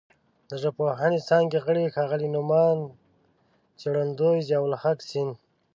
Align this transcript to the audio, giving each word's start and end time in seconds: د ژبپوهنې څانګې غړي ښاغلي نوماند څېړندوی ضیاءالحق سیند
د 0.49 0.51
ژبپوهنې 0.61 1.19
څانګې 1.27 1.57
غړي 1.65 1.83
ښاغلي 1.93 2.29
نوماند 2.35 2.83
څېړندوی 3.79 4.39
ضیاءالحق 4.49 4.99
سیند 5.09 5.33